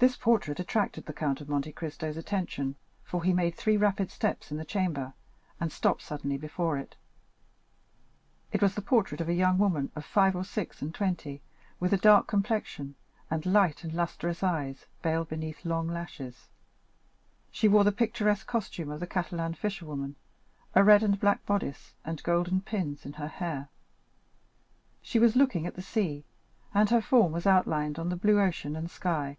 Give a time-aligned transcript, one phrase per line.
[0.00, 4.50] This portrait attracted the Count of Monte Cristo's attention, for he made three rapid steps
[4.50, 5.14] in the chamber,
[5.60, 6.96] and stopped suddenly before it.
[8.50, 11.42] It was the portrait of a young woman of five or six and twenty,
[11.78, 12.96] with a dark complexion,
[13.30, 16.48] and light and lustrous eyes, veiled beneath long lashes.
[17.52, 20.16] She wore the picturesque costume of the Catalan fisherwomen,
[20.74, 23.68] a red and black bodice, and golden pins in her hair.
[25.02, 26.24] She was looking at the sea,
[26.74, 29.38] and her form was outlined on the blue ocean and sky.